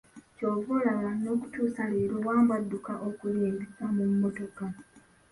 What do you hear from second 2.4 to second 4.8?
adduka okulingiza mu mmotoka.